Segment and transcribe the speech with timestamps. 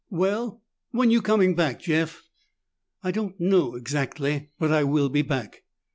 [0.09, 2.23] "Well When you coming back, Jeff?"
[3.03, 4.49] "I don't know exactly.
[4.57, 5.61] But I will be back."